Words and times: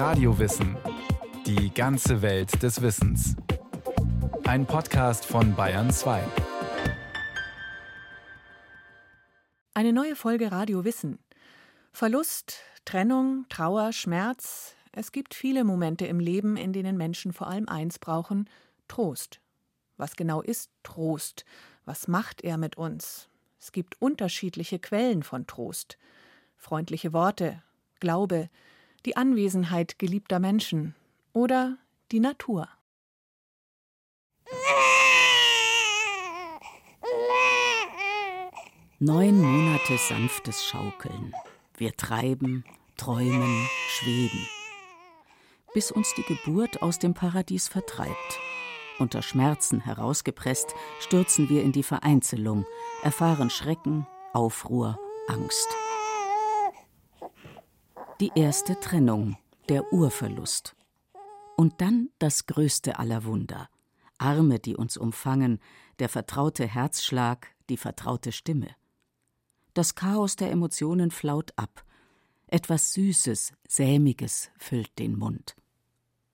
Radiowissen. 0.00 0.78
Die 1.44 1.74
ganze 1.74 2.22
Welt 2.22 2.62
des 2.62 2.80
Wissens. 2.80 3.36
Ein 4.44 4.64
Podcast 4.64 5.26
von 5.26 5.54
Bayern 5.54 5.90
2. 5.90 6.24
Eine 9.74 9.92
neue 9.92 10.16
Folge 10.16 10.50
Radio 10.52 10.86
Wissen. 10.86 11.18
Verlust, 11.92 12.60
Trennung, 12.86 13.44
Trauer, 13.50 13.92
Schmerz. 13.92 14.74
Es 14.92 15.12
gibt 15.12 15.34
viele 15.34 15.64
Momente 15.64 16.06
im 16.06 16.18
Leben, 16.18 16.56
in 16.56 16.72
denen 16.72 16.96
Menschen 16.96 17.34
vor 17.34 17.48
allem 17.48 17.68
eins 17.68 17.98
brauchen: 17.98 18.48
Trost. 18.88 19.42
Was 19.98 20.16
genau 20.16 20.40
ist 20.40 20.70
Trost? 20.82 21.44
Was 21.84 22.08
macht 22.08 22.40
er 22.40 22.56
mit 22.56 22.78
uns? 22.78 23.28
Es 23.60 23.70
gibt 23.70 24.00
unterschiedliche 24.00 24.78
Quellen 24.78 25.22
von 25.22 25.46
Trost. 25.46 25.98
Freundliche 26.56 27.12
Worte, 27.12 27.62
Glaube, 28.00 28.48
die 29.06 29.16
Anwesenheit 29.16 29.98
geliebter 29.98 30.38
Menschen 30.38 30.94
oder 31.32 31.78
die 32.12 32.20
Natur. 32.20 32.68
Neun 38.98 39.40
Monate 39.40 39.96
sanftes 39.96 40.62
Schaukeln. 40.62 41.34
Wir 41.78 41.96
treiben, 41.96 42.64
träumen, 42.98 43.66
schweben. 43.88 44.46
Bis 45.72 45.90
uns 45.90 46.12
die 46.14 46.22
Geburt 46.22 46.82
aus 46.82 46.98
dem 46.98 47.14
Paradies 47.14 47.68
vertreibt. 47.68 48.38
Unter 48.98 49.22
Schmerzen 49.22 49.80
herausgepresst, 49.80 50.74
stürzen 50.98 51.48
wir 51.48 51.62
in 51.62 51.72
die 51.72 51.82
Vereinzelung, 51.82 52.66
erfahren 53.02 53.48
Schrecken, 53.48 54.06
Aufruhr, 54.34 54.98
Angst. 55.28 55.68
Die 58.20 58.32
erste 58.34 58.78
Trennung, 58.78 59.38
der 59.70 59.94
Urverlust. 59.94 60.76
Und 61.56 61.80
dann 61.80 62.10
das 62.18 62.44
größte 62.44 62.98
aller 62.98 63.24
Wunder. 63.24 63.70
Arme, 64.18 64.58
die 64.58 64.76
uns 64.76 64.98
umfangen, 64.98 65.58
der 66.00 66.10
vertraute 66.10 66.66
Herzschlag, 66.66 67.48
die 67.70 67.78
vertraute 67.78 68.32
Stimme. 68.32 68.76
Das 69.72 69.94
Chaos 69.94 70.36
der 70.36 70.50
Emotionen 70.50 71.10
flaut 71.10 71.54
ab. 71.56 71.82
Etwas 72.46 72.92
Süßes, 72.92 73.54
Sämiges 73.66 74.50
füllt 74.58 74.98
den 74.98 75.16
Mund. 75.16 75.56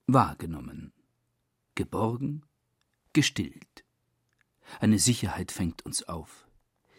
Wahrgenommen, 0.08 0.92
geborgen, 1.76 2.42
gestillt. 3.12 3.84
Eine 4.80 4.98
Sicherheit 4.98 5.52
fängt 5.52 5.86
uns 5.86 6.02
auf, 6.02 6.48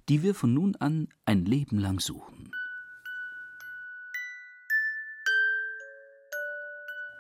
die 0.08 0.24
wir 0.24 0.34
von 0.34 0.54
nun 0.54 0.78
an 0.78 1.10
ein 1.26 1.44
Leben 1.44 1.78
lang 1.78 2.00
suchen. 2.00 2.47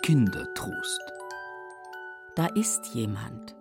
Kindertrost. 0.07 1.01
Da 2.37 2.45
ist 2.45 2.95
jemand. 2.95 3.57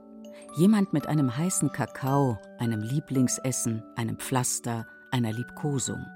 Jemand 0.56 0.92
mit 0.92 1.08
einem 1.08 1.36
heißen 1.36 1.72
Kakao, 1.72 2.38
einem 2.58 2.82
Lieblingsessen, 2.82 3.82
einem 3.96 4.16
Pflaster, 4.20 4.86
einer 5.10 5.32
Liebkosung. 5.32 6.06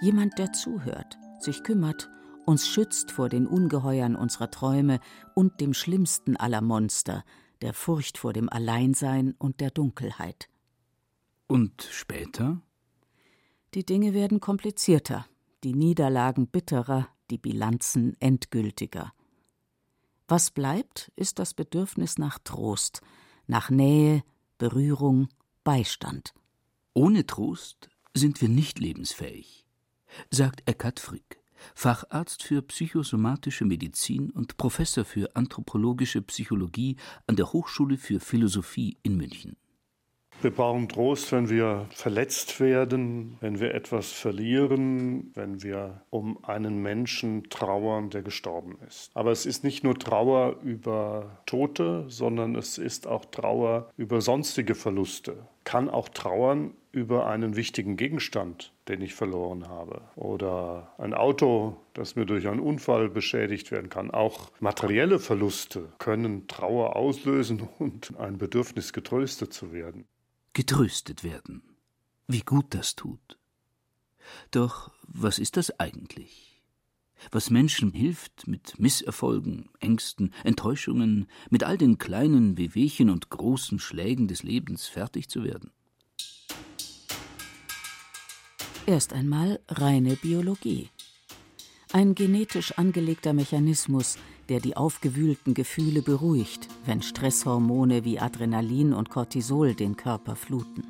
Jemand, 0.00 0.38
der 0.38 0.52
zuhört, 0.52 1.18
sich 1.40 1.64
kümmert, 1.64 2.08
uns 2.44 2.68
schützt 2.68 3.10
vor 3.10 3.28
den 3.28 3.48
Ungeheuern 3.48 4.14
unserer 4.14 4.48
Träume 4.48 5.00
und 5.34 5.60
dem 5.60 5.74
schlimmsten 5.74 6.36
aller 6.36 6.60
Monster, 6.60 7.24
der 7.62 7.74
Furcht 7.74 8.18
vor 8.18 8.32
dem 8.32 8.48
Alleinsein 8.48 9.34
und 9.38 9.58
der 9.58 9.72
Dunkelheit. 9.72 10.48
Und 11.48 11.88
später? 11.90 12.62
Die 13.74 13.84
Dinge 13.84 14.14
werden 14.14 14.38
komplizierter, 14.38 15.26
die 15.64 15.74
Niederlagen 15.74 16.46
bitterer, 16.46 17.08
die 17.30 17.38
Bilanzen 17.38 18.16
endgültiger. 18.20 19.12
Was 20.28 20.50
bleibt, 20.50 21.12
ist 21.16 21.38
das 21.38 21.54
Bedürfnis 21.54 22.18
nach 22.18 22.38
Trost, 22.38 23.00
nach 23.46 23.70
Nähe, 23.70 24.24
Berührung, 24.58 25.28
Beistand. 25.62 26.34
Ohne 26.94 27.26
Trost 27.26 27.88
sind 28.14 28.40
wir 28.40 28.48
nicht 28.48 28.78
lebensfähig, 28.78 29.66
sagt 30.30 30.68
Eckhard 30.68 31.00
Frick. 31.00 31.40
Facharzt 31.74 32.42
für 32.42 32.62
psychosomatische 32.62 33.64
Medizin 33.64 34.30
und 34.30 34.56
Professor 34.56 35.04
für 35.04 35.34
anthropologische 35.36 36.20
Psychologie 36.22 36.96
an 37.26 37.36
der 37.36 37.52
Hochschule 37.52 37.96
für 37.96 38.20
Philosophie 38.20 38.98
in 39.02 39.16
München. 39.16 39.56
Wir 40.42 40.50
brauchen 40.50 40.88
Trost, 40.88 41.32
wenn 41.32 41.48
wir 41.48 41.86
verletzt 41.90 42.60
werden, 42.60 43.38
wenn 43.40 43.58
wir 43.58 43.74
etwas 43.74 44.12
verlieren, 44.12 45.30
wenn 45.34 45.62
wir 45.62 46.02
um 46.10 46.44
einen 46.44 46.82
Menschen 46.82 47.48
trauern, 47.48 48.10
der 48.10 48.22
gestorben 48.22 48.76
ist. 48.86 49.10
Aber 49.14 49.32
es 49.32 49.46
ist 49.46 49.64
nicht 49.64 49.82
nur 49.82 49.98
Trauer 49.98 50.56
über 50.62 51.40
Tote, 51.46 52.04
sondern 52.08 52.54
es 52.54 52.76
ist 52.76 53.06
auch 53.06 53.24
Trauer 53.24 53.88
über 53.96 54.20
sonstige 54.20 54.74
Verluste. 54.74 55.48
Kann 55.64 55.88
auch 55.88 56.10
trauern 56.10 56.74
über 56.92 57.26
einen 57.26 57.56
wichtigen 57.56 57.96
Gegenstand, 57.96 58.72
den 58.88 59.00
ich 59.00 59.14
verloren 59.14 59.68
habe. 59.68 60.02
Oder 60.16 60.92
ein 60.98 61.14
Auto, 61.14 61.76
das 61.94 62.14
mir 62.14 62.26
durch 62.26 62.46
einen 62.46 62.60
Unfall 62.60 63.08
beschädigt 63.08 63.70
werden 63.70 63.88
kann. 63.88 64.10
Auch 64.10 64.50
materielle 64.60 65.18
Verluste 65.18 65.88
können 65.98 66.46
Trauer 66.46 66.94
auslösen 66.94 67.68
und 67.78 68.18
ein 68.18 68.36
Bedürfnis 68.36 68.92
getröstet 68.92 69.52
zu 69.54 69.72
werden 69.72 70.04
getröstet 70.56 71.22
werden. 71.22 71.60
Wie 72.28 72.40
gut 72.40 72.68
das 72.70 72.96
tut. 72.96 73.38
Doch 74.52 74.90
was 75.02 75.38
ist 75.38 75.58
das 75.58 75.78
eigentlich? 75.78 76.62
Was 77.30 77.50
Menschen 77.50 77.92
hilft, 77.92 78.48
mit 78.48 78.78
Misserfolgen, 78.78 79.68
Ängsten, 79.80 80.32
Enttäuschungen, 80.44 81.26
mit 81.50 81.62
all 81.62 81.76
den 81.76 81.98
kleinen 81.98 82.56
Wehwehchen 82.56 83.10
und 83.10 83.28
großen 83.28 83.78
Schlägen 83.78 84.28
des 84.28 84.44
Lebens 84.44 84.86
fertig 84.86 85.28
zu 85.28 85.44
werden? 85.44 85.72
Erst 88.86 89.12
einmal 89.12 89.60
reine 89.68 90.16
Biologie. 90.16 90.88
Ein 91.92 92.16
genetisch 92.16 92.76
angelegter 92.78 93.32
Mechanismus, 93.32 94.18
der 94.48 94.58
die 94.60 94.76
aufgewühlten 94.76 95.54
Gefühle 95.54 96.02
beruhigt, 96.02 96.68
wenn 96.84 97.00
Stresshormone 97.00 98.04
wie 98.04 98.18
Adrenalin 98.18 98.92
und 98.92 99.08
Cortisol 99.08 99.74
den 99.74 99.96
Körper 99.96 100.34
fluten. 100.34 100.82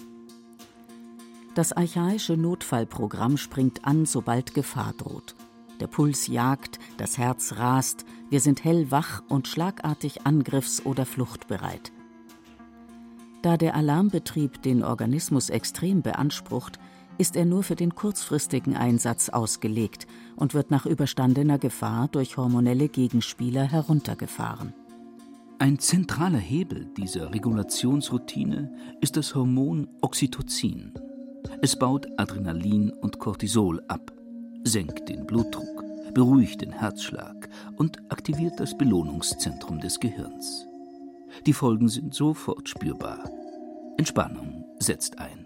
Das 1.55 1.73
archaische 1.73 2.37
Notfallprogramm 2.37 3.37
springt 3.37 3.85
an, 3.85 4.07
sobald 4.07 4.55
Gefahr 4.55 4.95
droht. 4.97 5.35
Der 5.81 5.87
Puls 5.87 6.29
jagt, 6.29 6.79
das 6.97 7.19
Herz 7.19 7.55
rast, 7.57 8.07
wir 8.31 8.41
sind 8.41 8.65
hellwach 8.65 9.23
und 9.29 9.49
schlagartig 9.49 10.27
angriffs- 10.27 10.85
oder 10.85 11.05
fluchtbereit. 11.05 11.93
Da 13.43 13.59
der 13.59 13.75
Alarmbetrieb 13.75 14.63
den 14.63 14.83
Organismus 14.83 15.51
extrem 15.51 16.01
beansprucht, 16.01 16.79
ist 17.19 17.37
er 17.37 17.45
nur 17.45 17.63
für 17.63 17.77
den 17.77 17.95
kurzfristigen 17.95 18.77
Einsatz 18.77 19.29
ausgelegt 19.29 20.07
und 20.37 20.55
wird 20.55 20.71
nach 20.71 20.87
überstandener 20.87 21.59
Gefahr 21.59 22.09
durch 22.09 22.37
hormonelle 22.37 22.89
Gegenspieler 22.89 23.65
heruntergefahren. 23.65 24.73
Ein 25.59 25.79
zentraler 25.79 26.39
Hebel 26.39 26.87
dieser 26.97 27.33
Regulationsroutine 27.33 28.71
ist 29.01 29.17
das 29.17 29.35
Hormon 29.35 29.89
Oxytocin. 30.03 30.93
Es 31.63 31.79
baut 31.79 32.07
Adrenalin 32.19 32.91
und 32.91 33.19
Cortisol 33.19 33.83
ab, 33.89 34.13
senkt 34.65 35.09
den 35.09 35.27
Blutdruck, 35.27 35.85
beruhigt 36.13 36.61
den 36.61 36.73
Herzschlag 36.73 37.49
und 37.77 37.99
aktiviert 38.11 38.61
das 38.61 38.77
Belohnungszentrum 38.77 39.81
des 39.81 39.99
Gehirns. 39.99 40.67
Die 41.47 41.55
Folgen 41.55 41.89
sind 41.89 42.15
sofort 42.15 42.69
spürbar. 42.69 43.31
Entspannung 43.97 44.65
setzt 44.79 45.19
ein. 45.19 45.46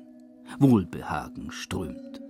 Wohlbehagen 0.58 1.52
strömt. 1.52 2.20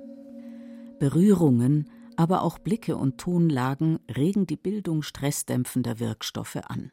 Berührungen, 0.98 1.88
aber 2.16 2.42
auch 2.42 2.58
Blicke 2.58 2.96
und 2.96 3.18
Tonlagen 3.18 3.98
regen 4.14 4.46
die 4.46 4.56
Bildung 4.56 5.02
stressdämpfender 5.02 5.98
Wirkstoffe 5.98 6.56
an. 6.56 6.92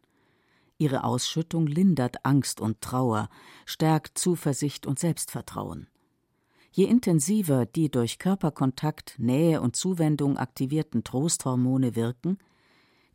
Ihre 0.77 1.03
Ausschüttung 1.03 1.68
lindert 1.68 2.25
Angst 2.25 2.62
und 2.62 2.81
Trauer, 2.81 3.29
stärkt 3.65 4.18
Zuversicht 4.18 4.85
und 4.85 5.00
Selbstvertrauen. 5.00 5.88
Je 6.71 6.85
intensiver 6.85 7.65
die 7.65 7.89
durch 7.89 8.19
Körperkontakt, 8.19 9.15
Nähe 9.18 9.62
und 9.62 9.75
Zuwendung 9.75 10.38
aktivierten 10.38 11.03
Trosthormone 11.03 11.95
wirken, 11.95 12.38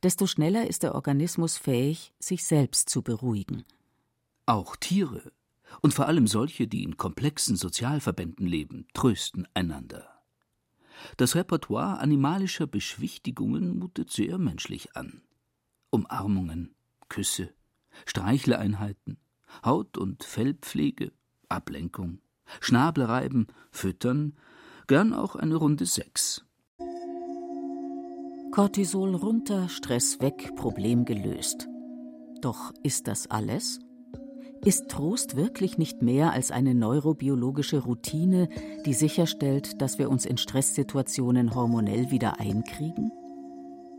desto 0.03 0.27
schneller 0.27 0.67
ist 0.67 0.83
der 0.83 0.95
Organismus 0.95 1.57
fähig, 1.57 2.13
sich 2.19 2.45
selbst 2.45 2.91
zu 2.91 3.03
beruhigen. 3.03 3.65
Auch 4.47 4.75
Tiere 4.77 5.33
und 5.81 5.95
vor 5.95 6.07
allem 6.07 6.27
solche, 6.27 6.69
die 6.69 6.83
in 6.83 6.97
komplexen 6.97 7.57
Sozialverbänden 7.57 8.47
leben, 8.47 8.87
trösten 8.95 9.49
einander. 9.55 10.09
Das 11.17 11.35
Repertoire 11.35 11.99
animalischer 11.99 12.67
Beschwichtigungen 12.67 13.79
mutet 13.79 14.11
sehr 14.11 14.39
menschlich 14.39 14.97
an. 14.97 15.23
Umarmungen, 15.91 16.75
Küsse, 17.09 17.51
Streichleeinheiten, 18.07 19.19
Haut- 19.65 19.99
und 19.99 20.25
Fellpflege, 20.25 21.13
Ablenkung, 21.49 22.21
Schnabelreiben, 22.61 23.47
Füttern, 23.71 24.37
gern 24.87 25.13
auch 25.13 25.37
eine 25.37 25.57
Runde 25.57 25.87
Sex. 25.87 26.45
Cortisol 28.53 29.15
runter, 29.15 29.69
Stress 29.69 30.21
weg, 30.21 30.55
Problem 30.57 31.05
gelöst. 31.05 31.69
Doch 32.43 32.73
ist 32.83 33.07
das 33.07 33.31
alles? 33.31 33.81
Ist 34.65 34.89
Trost 34.89 35.35
wirklich 35.35 35.77
nicht 35.77 36.03
mehr 36.03 36.33
als 36.33 36.53
eine 36.53 36.73
neurobiologische 36.73 37.81
Routine, 37.81 38.49
die 38.87 38.95
sicherstellt, 38.95 39.83
dass 39.83 39.99
wir 39.99 40.09
uns 40.09 40.25
in 40.25 40.39
Stresssituationen 40.39 41.53
hormonell 41.53 42.13
wieder 42.13 42.39
einkriegen? 42.39 43.11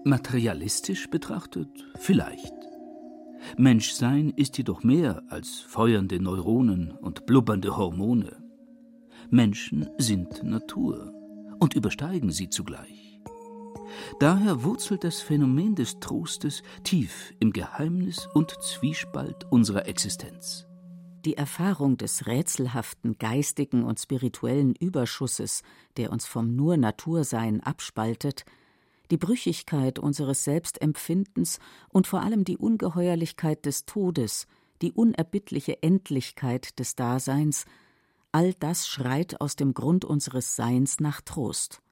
Materialistisch 0.06 1.10
betrachtet 1.10 1.68
vielleicht. 2.00 2.54
Menschsein 3.57 4.30
ist 4.38 4.57
jedoch 4.57 4.83
mehr 4.83 5.24
als 5.27 5.60
feuernde 5.60 6.21
Neuronen 6.21 6.92
und 6.92 7.25
blubbernde 7.25 7.75
Hormone. 7.75 8.31
Menschen 9.30 9.89
sind 9.98 10.44
Natur 10.44 11.13
und 11.59 11.74
übersteigen 11.74 12.31
sie 12.31 12.48
zugleich. 12.50 13.03
Daher 14.20 14.64
wurzelt 14.64 15.04
das 15.04 15.22
Phänomen 15.22 15.75
des 15.75 16.00
Trostes 16.00 16.64
tief 16.84 17.34
im 17.40 17.52
Geheimnis 17.52 18.28
und 18.34 18.52
Zwiespalt 18.62 19.46
unserer 19.52 19.88
Existenz. 19.88 20.66
Die 21.25 21.38
Erfahrung 21.38 21.98
des 21.98 22.28
rätselhaften 22.28 23.18
geistigen 23.18 23.84
und 23.84 24.00
spirituellen 24.00 24.75
Überschusses, 24.75 25.64
der 25.96 26.12
uns 26.12 26.25
vom 26.25 26.56
nur 26.56 26.75
Natursein 26.75 27.62
abspaltet, 27.62 28.44
die 29.10 29.18
Brüchigkeit 29.18 30.00
unseres 30.00 30.44
Selbstempfindens 30.44 31.60
und 31.90 32.08
vor 32.08 32.22
allem 32.22 32.44
die 32.44 32.58
Ungeheuerlichkeit 32.58 33.66
des 33.66 33.86
Todes, 33.86 34.48
die 34.81 34.92
unerbittliche 34.92 35.81
Endlichkeit 35.84 36.80
des 36.80 36.96
Daseins, 36.96 37.66
all 38.31 38.54
das 38.56 38.88
schreit 38.88 39.40
aus 39.40 39.56
dem 39.56 39.74
Grund 39.74 40.04
unseres 40.04 40.56
Seins 40.56 41.00
nach 41.00 41.22
Trost, 41.22 41.82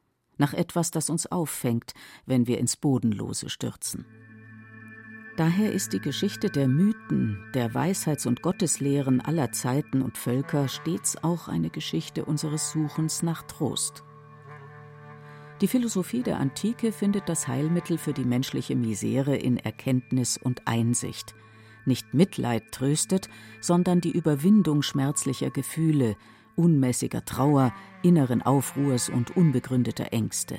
nach 0.41 0.53
etwas, 0.53 0.91
das 0.91 1.09
uns 1.09 1.31
auffängt, 1.31 1.93
wenn 2.25 2.47
wir 2.47 2.57
ins 2.57 2.75
Bodenlose 2.75 3.49
stürzen. 3.49 4.05
Daher 5.37 5.71
ist 5.71 5.93
die 5.93 6.01
Geschichte 6.01 6.49
der 6.49 6.67
Mythen, 6.67 7.41
der 7.53 7.73
Weisheits- 7.73 8.25
und 8.25 8.41
Gotteslehren 8.41 9.21
aller 9.21 9.53
Zeiten 9.53 10.01
und 10.01 10.17
Völker 10.17 10.67
stets 10.67 11.23
auch 11.23 11.47
eine 11.47 11.69
Geschichte 11.69 12.25
unseres 12.25 12.71
Suchens 12.71 13.23
nach 13.23 13.43
Trost. 13.43 14.03
Die 15.61 15.67
Philosophie 15.67 16.23
der 16.23 16.39
Antike 16.39 16.91
findet 16.91 17.29
das 17.29 17.47
Heilmittel 17.47 17.97
für 17.97 18.13
die 18.13 18.25
menschliche 18.25 18.75
Misere 18.75 19.35
in 19.37 19.57
Erkenntnis 19.57 20.37
und 20.37 20.67
Einsicht. 20.67 21.35
Nicht 21.85 22.13
Mitleid 22.13 22.71
tröstet, 22.71 23.29
sondern 23.61 24.01
die 24.01 24.11
Überwindung 24.11 24.81
schmerzlicher 24.81 25.51
Gefühle, 25.51 26.17
unmäßiger 26.55 27.25
Trauer, 27.25 27.73
inneren 28.01 28.41
Aufruhrs 28.41 29.09
und 29.09 29.35
unbegründeter 29.35 30.11
Ängste. 30.11 30.57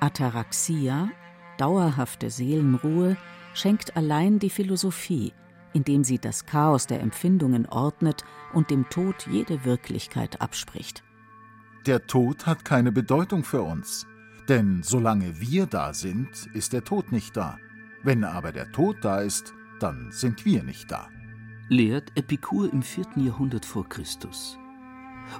Ataraxia, 0.00 1.10
dauerhafte 1.58 2.30
Seelenruhe, 2.30 3.16
schenkt 3.54 3.96
allein 3.96 4.38
die 4.38 4.50
Philosophie, 4.50 5.32
indem 5.72 6.04
sie 6.04 6.18
das 6.18 6.46
Chaos 6.46 6.86
der 6.86 7.00
Empfindungen 7.00 7.66
ordnet 7.66 8.24
und 8.52 8.70
dem 8.70 8.88
Tod 8.88 9.26
jede 9.30 9.64
Wirklichkeit 9.64 10.40
abspricht. 10.40 11.02
Der 11.86 12.06
Tod 12.06 12.46
hat 12.46 12.64
keine 12.64 12.92
Bedeutung 12.92 13.44
für 13.44 13.62
uns, 13.62 14.06
denn 14.48 14.82
solange 14.82 15.40
wir 15.40 15.66
da 15.66 15.92
sind, 15.92 16.28
ist 16.54 16.72
der 16.72 16.84
Tod 16.84 17.12
nicht 17.12 17.36
da. 17.36 17.58
Wenn 18.02 18.24
aber 18.24 18.52
der 18.52 18.70
Tod 18.72 18.96
da 19.02 19.20
ist, 19.20 19.54
dann 19.80 20.10
sind 20.10 20.44
wir 20.44 20.62
nicht 20.62 20.90
da. 20.90 21.08
Lehrt 21.70 22.12
Epikur 22.16 22.72
im 22.72 22.82
4. 22.82 23.04
Jahrhundert 23.16 23.66
vor 23.66 23.86
Christus. 23.86 24.58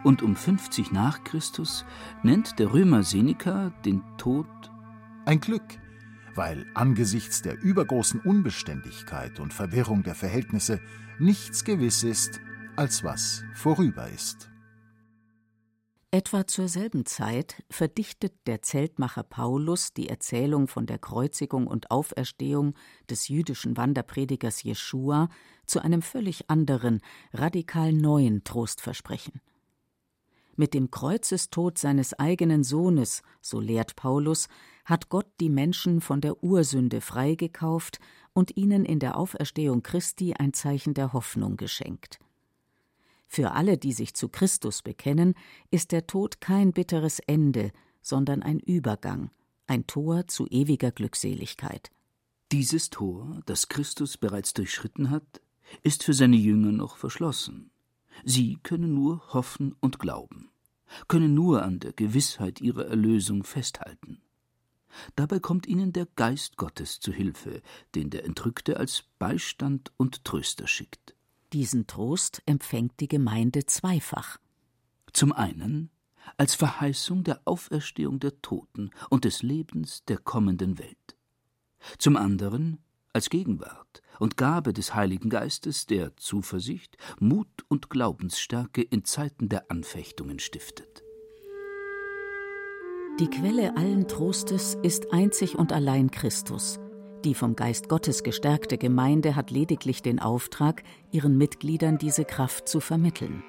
Und 0.04 0.22
um 0.22 0.36
50 0.36 0.92
nach 0.92 1.24
Christus 1.24 1.86
nennt 2.22 2.58
der 2.58 2.70
Römer 2.74 3.02
Seneca 3.02 3.70
den 3.86 4.02
Tod 4.18 4.46
ein 5.24 5.40
Glück, 5.40 5.78
weil 6.34 6.66
angesichts 6.74 7.40
der 7.40 7.58
übergroßen 7.62 8.20
Unbeständigkeit 8.20 9.40
und 9.40 9.54
Verwirrung 9.54 10.02
der 10.02 10.14
Verhältnisse 10.14 10.80
nichts 11.18 11.64
gewiss 11.64 12.02
ist, 12.02 12.42
als 12.76 13.02
was 13.02 13.42
vorüber 13.54 14.10
ist. 14.10 14.50
Etwa 16.10 16.46
zur 16.46 16.68
selben 16.68 17.04
Zeit 17.04 17.62
verdichtet 17.68 18.32
der 18.46 18.62
Zeltmacher 18.62 19.22
Paulus 19.22 19.92
die 19.92 20.08
Erzählung 20.08 20.66
von 20.66 20.86
der 20.86 20.98
Kreuzigung 20.98 21.66
und 21.66 21.90
Auferstehung 21.90 22.72
des 23.10 23.28
jüdischen 23.28 23.76
Wanderpredigers 23.76 24.62
Jeschua 24.62 25.28
zu 25.66 25.80
einem 25.80 26.00
völlig 26.00 26.48
anderen, 26.48 27.02
radikal 27.34 27.92
neuen 27.92 28.42
Trostversprechen. 28.42 29.42
Mit 30.56 30.72
dem 30.72 30.90
Kreuzestod 30.90 31.76
seines 31.76 32.14
eigenen 32.14 32.64
Sohnes, 32.64 33.22
so 33.42 33.60
lehrt 33.60 33.94
Paulus, 33.94 34.48
hat 34.86 35.10
Gott 35.10 35.28
die 35.40 35.50
Menschen 35.50 36.00
von 36.00 36.22
der 36.22 36.42
Ursünde 36.42 37.02
freigekauft 37.02 38.00
und 38.32 38.56
ihnen 38.56 38.86
in 38.86 38.98
der 38.98 39.18
Auferstehung 39.18 39.82
Christi 39.82 40.32
ein 40.32 40.54
Zeichen 40.54 40.94
der 40.94 41.12
Hoffnung 41.12 41.58
geschenkt. 41.58 42.18
Für 43.28 43.52
alle, 43.52 43.76
die 43.76 43.92
sich 43.92 44.14
zu 44.14 44.28
Christus 44.28 44.82
bekennen, 44.82 45.34
ist 45.70 45.92
der 45.92 46.06
Tod 46.06 46.40
kein 46.40 46.72
bitteres 46.72 47.20
Ende, 47.20 47.72
sondern 48.00 48.42
ein 48.42 48.58
Übergang, 48.58 49.30
ein 49.66 49.86
Tor 49.86 50.26
zu 50.26 50.46
ewiger 50.48 50.90
Glückseligkeit. 50.90 51.90
Dieses 52.50 52.88
Tor, 52.88 53.42
das 53.44 53.68
Christus 53.68 54.16
bereits 54.16 54.54
durchschritten 54.54 55.10
hat, 55.10 55.42
ist 55.82 56.02
für 56.04 56.14
seine 56.14 56.36
Jünger 56.36 56.72
noch 56.72 56.96
verschlossen. 56.96 57.70
Sie 58.24 58.58
können 58.62 58.94
nur 58.94 59.34
hoffen 59.34 59.76
und 59.80 59.98
glauben, 59.98 60.50
können 61.06 61.34
nur 61.34 61.62
an 61.62 61.80
der 61.80 61.92
Gewissheit 61.92 62.62
ihrer 62.62 62.86
Erlösung 62.86 63.44
festhalten. 63.44 64.22
Dabei 65.16 65.38
kommt 65.38 65.66
ihnen 65.66 65.92
der 65.92 66.06
Geist 66.16 66.56
Gottes 66.56 66.98
zu 66.98 67.12
Hilfe, 67.12 67.60
den 67.94 68.08
der 68.08 68.24
Entrückte 68.24 68.78
als 68.78 69.04
Beistand 69.18 69.92
und 69.98 70.24
Tröster 70.24 70.66
schickt. 70.66 71.14
Diesen 71.52 71.86
Trost 71.86 72.42
empfängt 72.44 73.00
die 73.00 73.08
Gemeinde 73.08 73.64
zweifach. 73.64 74.38
Zum 75.12 75.32
einen 75.32 75.90
als 76.36 76.54
Verheißung 76.54 77.24
der 77.24 77.40
Auferstehung 77.46 78.20
der 78.20 78.42
Toten 78.42 78.90
und 79.08 79.24
des 79.24 79.42
Lebens 79.42 80.04
der 80.04 80.18
kommenden 80.18 80.78
Welt. 80.78 81.16
Zum 81.98 82.16
anderen 82.16 82.78
als 83.14 83.30
Gegenwart 83.30 84.02
und 84.18 84.36
Gabe 84.36 84.74
des 84.74 84.94
Heiligen 84.94 85.30
Geistes, 85.30 85.86
der 85.86 86.14
Zuversicht, 86.16 86.98
Mut 87.18 87.48
und 87.68 87.88
Glaubensstärke 87.88 88.82
in 88.82 89.04
Zeiten 89.04 89.48
der 89.48 89.70
Anfechtungen 89.70 90.38
stiftet. 90.40 91.02
Die 93.20 93.28
Quelle 93.28 93.76
allen 93.76 94.06
Trostes 94.06 94.76
ist 94.82 95.12
einzig 95.12 95.56
und 95.56 95.72
allein 95.72 96.10
Christus, 96.10 96.78
die 97.28 97.34
vom 97.34 97.56
Geist 97.56 97.90
Gottes 97.90 98.22
gestärkte 98.22 98.78
Gemeinde 98.78 99.36
hat 99.36 99.50
lediglich 99.50 100.00
den 100.00 100.18
Auftrag, 100.18 100.82
ihren 101.12 101.36
Mitgliedern 101.36 101.98
diese 101.98 102.24
Kraft 102.24 102.70
zu 102.70 102.80
vermitteln. 102.80 103.44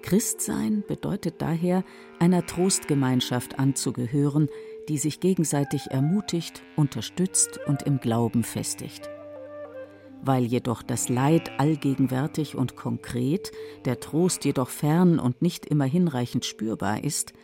Christsein 0.00 0.82
bedeutet 0.88 1.42
daher, 1.42 1.84
einer 2.18 2.46
Trostgemeinschaft 2.46 3.58
anzugehören, 3.58 4.48
die 4.88 4.96
sich 4.96 5.20
gegenseitig 5.20 5.90
ermutigt, 5.90 6.62
unterstützt 6.74 7.60
und 7.66 7.82
im 7.82 8.00
Glauben 8.00 8.42
festigt. 8.42 9.10
Weil 10.22 10.44
jedoch 10.44 10.82
das 10.82 11.10
Leid 11.10 11.50
allgegenwärtig 11.58 12.56
und 12.56 12.74
konkret, 12.74 13.52
der 13.84 14.00
Trost 14.00 14.46
jedoch 14.46 14.70
fern 14.70 15.18
und 15.18 15.42
nicht 15.42 15.66
immer 15.66 15.84
hinreichend 15.84 16.46
spürbar 16.46 17.04
ist, 17.04 17.34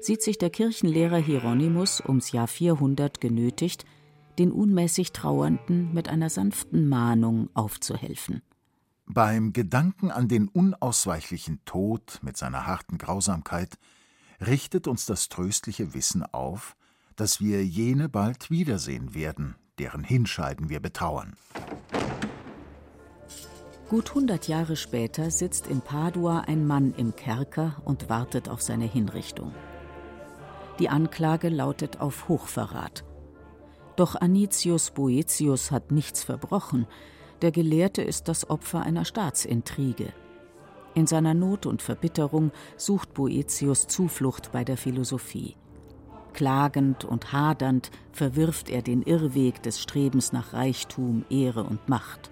sieht 0.00 0.20
sich 0.20 0.36
der 0.36 0.50
Kirchenlehrer 0.50 1.16
Hieronymus 1.16 2.02
ums 2.06 2.32
Jahr 2.32 2.48
400 2.48 3.18
genötigt, 3.22 3.86
den 4.38 4.52
unmäßig 4.52 5.12
Trauernden 5.12 5.92
mit 5.92 6.08
einer 6.08 6.30
sanften 6.30 6.88
Mahnung 6.88 7.50
aufzuhelfen. 7.54 8.42
Beim 9.06 9.52
Gedanken 9.52 10.10
an 10.10 10.28
den 10.28 10.48
unausweichlichen 10.48 11.60
Tod 11.64 12.20
mit 12.22 12.36
seiner 12.36 12.66
harten 12.66 12.98
Grausamkeit 12.98 13.78
richtet 14.44 14.88
uns 14.88 15.06
das 15.06 15.28
tröstliche 15.28 15.94
Wissen 15.94 16.22
auf, 16.22 16.76
dass 17.16 17.40
wir 17.40 17.64
jene 17.64 18.08
bald 18.08 18.50
wiedersehen 18.50 19.14
werden, 19.14 19.56
deren 19.78 20.04
Hinscheiden 20.04 20.68
wir 20.68 20.80
betrauern. 20.80 21.36
Gut 23.88 24.14
hundert 24.14 24.48
Jahre 24.48 24.76
später 24.76 25.30
sitzt 25.30 25.66
in 25.66 25.82
Padua 25.82 26.40
ein 26.40 26.66
Mann 26.66 26.94
im 26.96 27.14
Kerker 27.14 27.82
und 27.84 28.08
wartet 28.08 28.48
auf 28.48 28.62
seine 28.62 28.86
Hinrichtung. 28.86 29.52
Die 30.78 30.88
Anklage 30.88 31.50
lautet 31.50 32.00
auf 32.00 32.28
Hochverrat. 32.28 33.04
Doch 33.96 34.16
Anicius 34.16 34.90
Boetius 34.90 35.70
hat 35.70 35.92
nichts 35.92 36.24
verbrochen. 36.24 36.86
Der 37.42 37.52
Gelehrte 37.52 38.02
ist 38.02 38.28
das 38.28 38.50
Opfer 38.50 38.82
einer 38.82 39.04
Staatsintrige. 39.04 40.12
In 40.94 41.06
seiner 41.06 41.34
Not 41.34 41.66
und 41.66 41.82
Verbitterung 41.82 42.52
sucht 42.76 43.14
Boetius 43.14 43.86
Zuflucht 43.86 44.52
bei 44.52 44.64
der 44.64 44.76
Philosophie. 44.76 45.56
Klagend 46.32 47.04
und 47.04 47.32
hadernd 47.32 47.90
verwirft 48.12 48.68
er 48.68 48.82
den 48.82 49.02
Irrweg 49.02 49.62
des 49.62 49.80
Strebens 49.80 50.32
nach 50.32 50.52
Reichtum, 50.52 51.24
Ehre 51.30 51.64
und 51.64 51.88
Macht. 51.88 52.30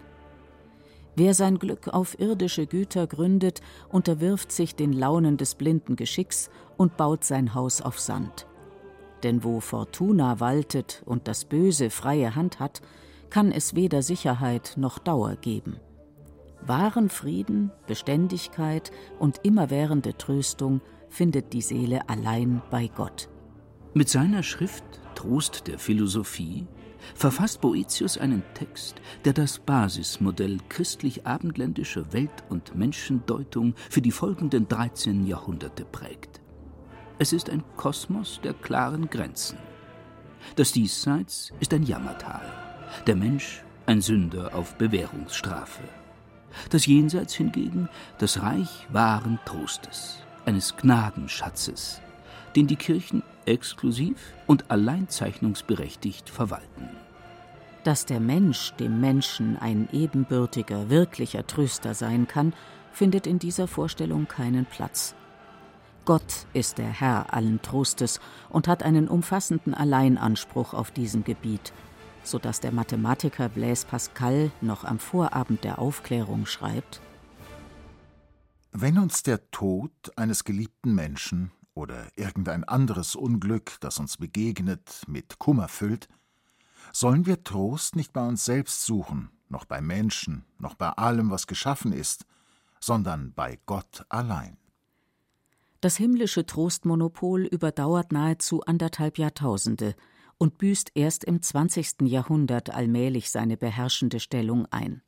Wer 1.15 1.35
sein 1.35 1.59
Glück 1.59 1.89
auf 1.89 2.19
irdische 2.19 2.67
Güter 2.67 3.07
gründet, 3.07 3.61
unterwirft 3.91 4.51
sich 4.51 4.75
den 4.75 4.93
Launen 4.93 5.37
des 5.37 5.55
blinden 5.55 5.95
Geschicks 5.95 6.51
und 6.77 6.97
baut 6.97 7.23
sein 7.23 7.55
Haus 7.55 7.83
auf 7.83 8.01
Sand. 8.01 8.47
Denn 9.23 9.45
wo 9.45 9.61
Fortuna 9.61 10.41
waltet 10.41 11.03
und 11.07 11.29
das 11.29 11.45
Böse 11.45 11.91
freie 11.91 12.35
Hand 12.35 12.61
hat, 12.61 12.81
kann 13.31 13.53
es 13.53 13.75
weder 13.75 14.03
Sicherheit 14.03 14.75
noch 14.77 14.99
Dauer 14.99 15.37
geben. 15.37 15.77
Wahren 16.61 17.09
Frieden, 17.09 17.73
Beständigkeit 17.87 18.93
und 19.19 19.39
immerwährende 19.43 20.17
Tröstung 20.17 20.81
findet 21.09 21.53
die 21.53 21.63
Seele 21.63 22.09
allein 22.09 22.63
bei 22.71 22.89
Gott. 22.89 23.29
Mit 23.95 24.09
seiner 24.09 24.43
Schrift 24.43 24.85
Trost 25.15 25.67
der 25.67 25.79
Philosophie 25.79 26.67
verfasst 27.15 27.61
Boetius 27.61 28.17
einen 28.17 28.43
Text, 28.55 29.01
der 29.25 29.33
das 29.33 29.59
Basismodell 29.59 30.59
christlich-abendländischer 30.69 32.13
Welt- 32.13 32.45
und 32.49 32.75
Menschendeutung 32.75 33.75
für 33.91 34.03
die 34.03 34.13
folgenden 34.13 34.69
13 34.69 35.27
Jahrhunderte 35.27 35.85
prägt. 35.85 36.42
Es 37.23 37.33
ist 37.33 37.51
ein 37.51 37.63
Kosmos 37.77 38.41
der 38.43 38.53
klaren 38.53 39.09
Grenzen. 39.09 39.57
Das 40.57 40.73
Diesseits 40.73 41.53
ist 41.61 41.73
ein 41.73 41.85
Jammertal, 41.85 42.43
der 43.07 43.15
Mensch 43.15 43.63
ein 43.87 44.01
Sünder 44.01 44.57
auf 44.57 44.75
Bewährungsstrafe. 44.75 45.85
Das 46.71 46.85
Jenseits 46.85 47.35
hingegen 47.35 47.89
das 48.19 48.43
Reich 48.43 48.89
wahren 48.91 49.39
Trostes, 49.45 50.17
eines 50.47 50.77
Gnadenschatzes, 50.77 52.01
den 52.57 52.67
die 52.67 52.75
Kirchen 52.75 53.23
exklusiv 53.47 54.35
und 54.49 54.69
alleinzeichnungsberechtigt 54.69 56.29
verwalten. 56.29 56.89
Dass 57.85 58.05
der 58.05 58.19
Mensch 58.19 58.73
dem 58.81 59.01
Menschen 59.01 59.57
ein 59.59 59.89
ebenbürtiger, 59.93 60.91
wirklicher 60.91 61.47
Tröster 61.47 61.95
sein 61.95 62.27
kann, 62.27 62.53
findet 62.91 63.29
in 63.29 63.39
dieser 63.39 63.69
Vorstellung 63.69 64.27
keinen 64.27 64.67
Platz. 64.67 65.15
Gott 66.05 66.47
ist 66.53 66.79
der 66.79 66.89
Herr 66.89 67.33
allen 67.33 67.63
Trostes 67.63 68.19
und 68.49 68.67
hat 68.67 68.83
einen 68.83 69.07
umfassenden 69.07 69.73
Alleinanspruch 69.73 70.75
auf 70.75 70.91
diesem 70.91 71.23
Gebiet, 71.23 71.73
so 72.25 72.41
dass 72.41 72.59
der 72.59 72.73
Mathematiker 72.73 73.49
Blaise 73.49 73.87
Pascal 73.87 74.51
noch 74.61 74.85
am 74.85 74.99
Vorabend 74.99 75.63
der 75.63 75.79
Aufklärung 75.79 76.47
schreibt: 76.47 77.01
Wenn 78.73 78.99
uns 78.99 79.23
der 79.23 79.49
Tod 79.53 79.93
eines 80.17 80.43
geliebten 80.43 80.93
Menschen 80.93 81.53
oder 81.73 82.09
irgendein 82.17 82.65
anderes 82.65 83.15
Unglück, 83.15 83.77
das 83.81 84.01
uns 84.01 84.17
begegnet, 84.17 85.03
mit 85.07 85.39
Kummer 85.39 85.69
füllt, 85.69 86.09
sollen 86.93 87.27
wir 87.27 87.45
Trost 87.45 87.95
nicht 87.95 88.13
bei 88.13 88.27
uns 88.27 88.45
selbst 88.45 88.85
suchen, 88.85 89.31
noch 89.49 89.67
bei 89.67 89.81
Menschen, 89.81 90.45
noch 90.59 90.75
bei 90.75 90.89
allem, 90.89 91.31
was 91.31 91.47
geschaffen 91.47 91.93
ist, 91.93 92.27
sondern 92.81 93.33
bei 93.35 93.61
Gott 93.67 94.05
allein. 94.09 94.57
Das 95.83 95.97
himmlische 95.97 96.47
Trostmonopol 96.47 97.45
überdauert 97.45 98.13
nahezu 98.13 98.63
anderthalb 98.63 99.19
Jahrtausende 99.19 99.97
und 100.39 100.57
büßt 100.57 100.93
erst 100.95 101.25
im 101.25 101.43
20. 101.43 102.03
Jahrhundert 102.03 102.71
allmählich 102.71 103.33
seine 103.33 103.57
beherrschende 103.57 104.21
Stellung 104.21 104.67
ein. 104.67 105.03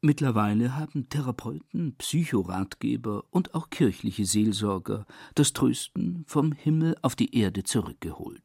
Mittlerweile 0.00 0.76
haben 0.76 1.08
Therapeuten, 1.08 1.94
Psychoratgeber 1.94 3.22
und 3.30 3.54
auch 3.54 3.70
kirchliche 3.70 4.26
Seelsorger 4.26 5.06
das 5.36 5.52
Trösten 5.52 6.24
vom 6.26 6.50
Himmel 6.50 6.96
auf 7.02 7.14
die 7.14 7.36
Erde 7.36 7.62
zurückgeholt. 7.62 8.42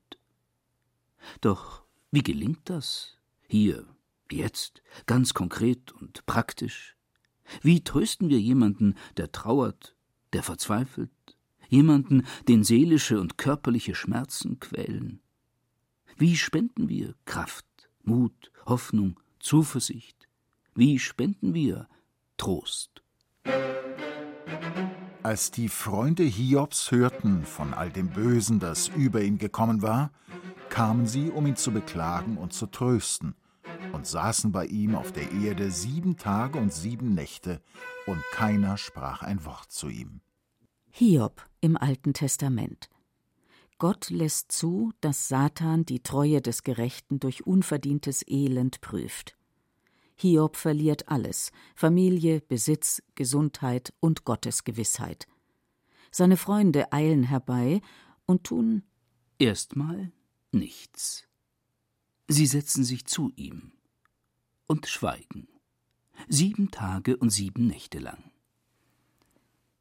Doch 1.42 1.82
wie 2.12 2.22
gelingt 2.22 2.70
das? 2.70 3.18
Hier, 3.48 3.88
jetzt, 4.32 4.84
ganz 5.08 5.34
konkret 5.34 5.94
und 5.94 6.28
praktisch? 6.28 6.96
Wie 7.64 7.84
trösten 7.84 8.30
wir 8.30 8.40
jemanden, 8.40 8.94
der 9.18 9.32
trauert, 9.32 9.96
der 10.34 10.44
verzweifelt, 10.44 11.10
jemanden, 11.70 12.26
den 12.48 12.64
seelische 12.64 13.20
und 13.20 13.38
körperliche 13.38 13.96
Schmerzen 13.96 14.60
quälen? 14.60 15.22
Wie 16.18 16.36
spenden 16.36 16.90
wir 16.90 17.16
Kraft, 17.26 17.66
Mut, 18.04 18.52
Hoffnung, 18.66 19.20
Zuversicht? 19.40 20.28
Wie 20.74 21.00
spenden 21.00 21.54
wir 21.54 21.88
Trost? 22.38 23.04
Als 25.24 25.50
die 25.50 25.70
Freunde 25.70 26.24
Hiobs 26.24 26.92
hörten 26.92 27.46
von 27.46 27.74
all 27.74 27.90
dem 27.90 28.10
Bösen, 28.10 28.60
das 28.60 28.90
über 28.90 29.24
ihn 29.24 29.40
gekommen 29.40 29.82
war, 29.82 30.12
kamen 30.70 31.08
sie, 31.08 31.32
um 31.32 31.48
ihn 31.48 31.56
zu 31.56 31.72
beklagen 31.72 32.38
und 32.38 32.54
zu 32.54 32.68
trösten, 32.68 33.36
und 33.92 34.06
saßen 34.06 34.52
bei 34.52 34.66
ihm 34.68 34.94
auf 34.94 35.12
der 35.12 35.32
Erde 35.32 35.72
sieben 35.72 36.18
Tage 36.18 36.60
und 36.60 36.72
sieben 36.72 37.16
Nächte, 37.16 37.62
und 38.06 38.22
keiner 38.34 38.78
sprach 38.78 39.24
ein 39.24 39.46
Wort 39.46 39.72
zu 39.72 39.90
ihm. 39.90 40.22
Hiob 40.98 41.46
im 41.60 41.76
Alten 41.76 42.14
Testament. 42.14 42.90
Gott 43.80 44.10
lässt 44.10 44.54
zu, 44.54 44.94
dass 45.02 45.28
Satan 45.28 45.84
die 45.84 46.02
Treue 46.02 46.42
des 46.42 46.64
Gerechten 46.64 47.20
durch 47.20 47.46
unverdientes 47.46 48.24
Elend 48.26 48.80
prüft. 48.80 49.36
Hiob 50.16 50.56
verliert 50.56 51.10
alles 51.10 51.52
Familie, 51.76 52.40
Besitz, 52.40 53.04
Gesundheit 53.16 53.94
und 54.00 54.24
Gottesgewissheit. 54.24 55.28
Seine 56.12 56.38
Freunde 56.38 56.94
eilen 56.94 57.24
herbei 57.24 57.82
und 58.26 58.46
tun 58.46 58.84
erstmal 59.38 60.14
nichts. 60.54 61.28
Sie 62.30 62.46
setzen 62.46 62.86
sich 62.86 63.06
zu 63.06 63.34
ihm 63.36 63.74
und 64.66 64.88
schweigen. 64.88 65.50
Sieben 66.30 66.72
Tage 66.72 67.18
und 67.18 67.32
sieben 67.32 67.68
Nächte 67.68 68.00
lang. 68.00 68.32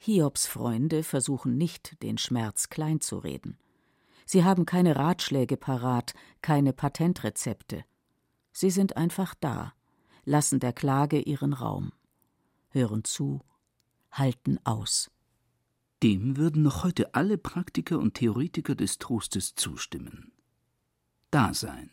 Hiobs 0.06 0.46
Freunde 0.46 1.02
versuchen 1.02 1.56
nicht, 1.56 2.02
den 2.02 2.18
Schmerz 2.18 2.68
kleinzureden. 2.68 3.56
Sie 4.26 4.44
haben 4.44 4.66
keine 4.66 4.96
Ratschläge 4.96 5.56
parat, 5.56 6.12
keine 6.42 6.74
Patentrezepte. 6.74 7.86
Sie 8.52 8.68
sind 8.68 8.98
einfach 8.98 9.34
da, 9.40 9.72
lassen 10.26 10.60
der 10.60 10.74
Klage 10.74 11.20
ihren 11.20 11.54
Raum, 11.54 11.92
hören 12.68 13.04
zu, 13.04 13.40
halten 14.12 14.58
aus. 14.64 15.10
Dem 16.02 16.36
würden 16.36 16.62
noch 16.62 16.84
heute 16.84 17.14
alle 17.14 17.38
Praktiker 17.38 17.98
und 17.98 18.12
Theoretiker 18.12 18.74
des 18.74 18.98
Trostes 18.98 19.54
zustimmen. 19.54 20.32
Dasein, 21.30 21.88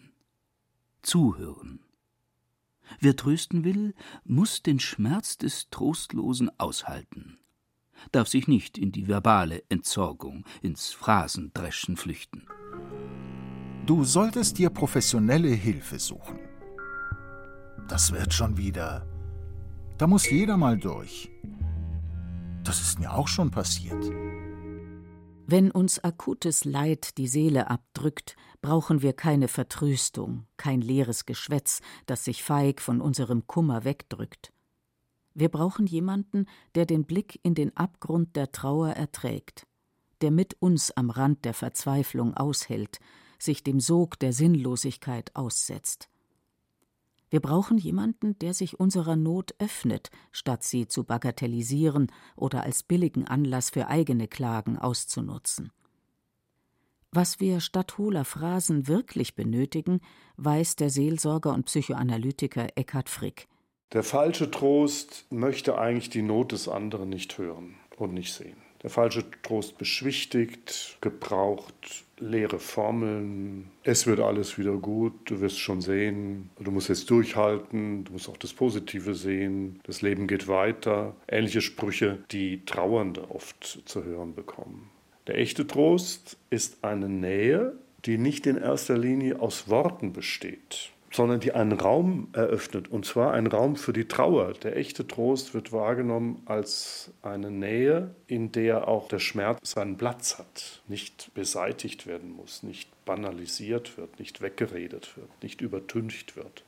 zuhören. 1.02 1.80
Wer 3.00 3.16
trösten 3.16 3.64
will, 3.64 3.94
muss 4.26 4.64
den 4.64 4.82
Schmerz 4.82 5.38
des 5.38 5.70
Trostlosen 5.70 6.52
aushalten, 6.60 7.38
darf 8.12 8.28
sich 8.28 8.48
nicht 8.48 8.78
in 8.78 8.92
die 8.92 9.08
verbale 9.08 9.64
Entsorgung, 9.70 10.46
ins 10.62 10.92
Phrasendreschen 10.92 11.98
flüchten. 11.98 12.46
Du 13.86 14.04
solltest 14.04 14.58
dir 14.58 14.70
professionelle 14.70 15.50
Hilfe 15.50 16.00
suchen. 16.00 16.40
Das 17.88 18.12
wird 18.12 18.34
schon 18.34 18.58
wieder. 18.58 19.06
Da 19.98 20.08
muss 20.08 20.30
jeder 20.30 20.58
mal 20.58 20.78
durch. 20.78 21.30
Das 22.64 22.80
ist 22.80 23.00
mir 23.00 23.14
auch 23.14 23.28
schon 23.28 23.52
passiert. 23.52 24.04
Wenn 25.48 25.72
uns 25.72 26.00
akutes 26.00 26.64
Leid 26.64 27.18
die 27.18 27.28
Seele 27.28 27.70
abdrückt, 27.70 28.36
brauchen 28.62 29.02
wir 29.02 29.14
keine 29.14 29.48
Vertröstung, 29.48 30.48
kein 30.56 30.80
leeres 30.80 31.26
Geschwätz, 31.26 31.82
das 32.06 32.24
sich 32.24 32.44
feig 32.44 32.80
von 32.80 33.02
unserem 33.02 33.48
Kummer 33.48 33.84
wegdrückt. 33.84 34.54
Wir 35.34 35.50
brauchen 35.50 35.86
jemanden, 35.86 36.46
der 36.76 36.86
den 36.86 37.06
Blick 37.06 37.40
in 37.44 37.56
den 37.56 37.76
Abgrund 37.78 38.36
der 38.36 38.52
Trauer 38.52 38.90
erträgt, 38.90 39.66
der 40.22 40.32
mit 40.32 40.56
uns 40.62 40.92
am 40.92 41.10
Rand 41.10 41.46
der 41.46 41.54
Verzweiflung 41.54 42.36
aushält, 42.36 43.00
sich 43.40 43.64
dem 43.64 43.80
Sog 43.80 44.20
der 44.20 44.34
Sinnlosigkeit 44.34 45.36
aussetzt. 45.36 46.10
Wir 47.30 47.40
brauchen 47.40 47.78
jemanden, 47.78 48.38
der 48.40 48.54
sich 48.54 48.78
unserer 48.78 49.16
Not 49.16 49.56
öffnet, 49.58 50.12
statt 50.34 50.64
sie 50.64 50.88
zu 50.88 51.06
bagatellisieren 51.06 52.12
oder 52.36 52.64
als 52.64 52.84
billigen 52.84 53.26
Anlass 53.26 53.70
für 53.70 53.88
eigene 53.88 54.28
Klagen 54.28 54.78
auszunutzen. 54.78 55.72
Was 57.14 57.40
wir 57.40 57.62
statt 57.62 57.98
hohler 57.98 58.26
Phrasen 58.26 58.88
wirklich 58.88 59.34
benötigen, 59.36 60.02
weiß 60.36 60.76
der 60.76 60.90
Seelsorger 60.90 61.54
und 61.54 61.66
Psychoanalytiker 61.66 62.68
Eckhard 62.76 63.10
Frick. 63.10 63.48
Der 63.94 64.04
falsche 64.04 64.50
Trost 64.50 65.26
möchte 65.32 65.78
eigentlich 65.78 66.10
die 66.10 66.22
Not 66.22 66.54
des 66.54 66.70
anderen 66.70 67.10
nicht 67.10 67.38
hören 67.38 67.76
und 67.98 68.14
nicht 68.14 68.34
sehen. 68.34 68.56
Der 68.84 68.90
falsche 68.90 69.26
Trost 69.44 69.78
beschwichtigt, 69.78 70.98
gebraucht 71.02 72.06
leere 72.18 72.60
Formeln. 72.60 73.70
Es 73.84 74.08
wird 74.08 74.22
alles 74.22 74.58
wieder 74.58 74.78
gut, 74.78 75.14
du 75.26 75.42
wirst 75.42 75.60
schon 75.60 75.82
sehen, 75.82 76.50
du 76.60 76.72
musst 76.72 76.88
jetzt 76.88 77.10
durchhalten, 77.10 78.06
du 78.06 78.14
musst 78.14 78.30
auch 78.30 78.38
das 78.38 78.54
Positive 78.54 79.14
sehen, 79.14 79.82
das 79.84 80.02
Leben 80.02 80.28
geht 80.28 80.48
weiter. 80.48 81.16
Ähnliche 81.28 81.62
Sprüche, 81.62 82.20
die 82.32 82.64
Trauernde 82.66 83.30
oft 83.30 83.82
zu 83.86 84.04
hören 84.04 84.36
bekommen. 84.36 84.90
Der 85.28 85.38
echte 85.38 85.68
Trost 85.68 86.38
ist 86.50 86.84
eine 86.84 87.10
Nähe, 87.10 87.74
die 88.06 88.18
nicht 88.18 88.48
in 88.48 88.58
erster 88.58 88.98
Linie 88.98 89.40
aus 89.40 89.68
Worten 89.68 90.14
besteht. 90.14 90.92
Sondern 91.12 91.42
die 91.42 91.52
einen 91.52 91.74
Raum 91.74 92.30
eröffnet, 92.34 92.88
und 92.88 93.06
zwar 93.06 93.34
einen 93.34 93.48
Raum 93.48 93.76
für 93.76 93.94
die 93.94 94.08
Trauer. 94.08 94.54
Der 94.54 94.78
echte 94.78 95.06
Trost 95.06 95.54
wird 95.54 95.74
wahrgenommen 95.74 96.42
als 96.46 97.12
eine 97.22 97.52
Nähe, 97.52 98.16
in 98.28 98.52
der 98.52 98.88
auch 98.88 99.10
der 99.10 99.20
Schmerz 99.20 99.72
seinen 99.72 99.98
Platz 99.98 100.40
hat, 100.40 100.82
nicht 100.88 101.34
beseitigt 101.34 102.08
werden 102.08 102.32
muss, 102.32 102.64
nicht 102.64 102.90
banalisiert 103.06 103.98
wird, 103.98 104.20
nicht 104.20 104.42
weggeredet 104.42 105.18
wird, 105.18 105.30
nicht 105.44 105.62
übertüncht 105.62 106.38
wird. 106.38 106.64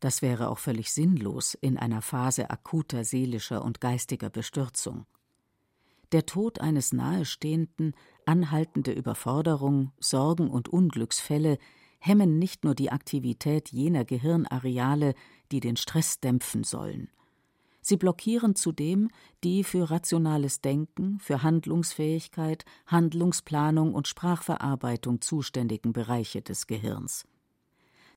Das 0.00 0.20
wäre 0.20 0.48
auch 0.48 0.58
völlig 0.58 0.92
sinnlos 0.92 1.54
in 1.54 1.78
einer 1.78 2.02
Phase 2.02 2.50
akuter 2.50 3.04
seelischer 3.04 3.64
und 3.64 3.80
geistiger 3.80 4.30
Bestürzung. 4.30 5.06
Der 6.10 6.26
Tod 6.26 6.60
eines 6.60 6.92
Nahestehenden, 6.92 7.94
anhaltende 8.26 8.92
Überforderung, 8.92 9.92
Sorgen 9.98 10.50
und 10.50 10.68
Unglücksfälle 10.68 11.56
hemmen 12.02 12.38
nicht 12.38 12.64
nur 12.64 12.74
die 12.74 12.90
Aktivität 12.90 13.70
jener 13.70 14.04
Gehirnareale, 14.04 15.14
die 15.52 15.60
den 15.60 15.76
Stress 15.76 16.18
dämpfen 16.18 16.64
sollen. 16.64 17.08
Sie 17.80 17.96
blockieren 17.96 18.54
zudem 18.54 19.08
die 19.44 19.64
für 19.64 19.90
rationales 19.90 20.60
Denken, 20.60 21.18
für 21.20 21.42
Handlungsfähigkeit, 21.42 22.64
Handlungsplanung 22.86 23.94
und 23.94 24.08
Sprachverarbeitung 24.08 25.20
zuständigen 25.20 25.92
Bereiche 25.92 26.42
des 26.42 26.66
Gehirns. 26.66 27.24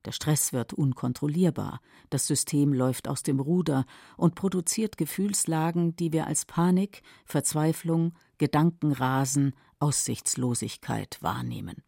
Der 0.06 0.12
Stress 0.12 0.54
wird 0.54 0.74
unkontrollierbar, 0.74 1.80
das 2.12 2.28
System 2.28 2.74
läuft 2.74 3.08
aus 3.08 3.24
dem 3.24 3.40
Ruder 3.40 3.86
und 4.18 4.36
produziert 4.36 4.98
Gefühlslagen, 4.98 5.96
die 5.96 6.14
wir 6.14 6.28
als 6.28 6.46
Panik, 6.46 7.02
Verzweiflung, 7.26 8.14
Gedankenrasen, 8.38 9.56
Aussichtslosigkeit 9.80 11.18
wahrnehmen. 11.22 11.84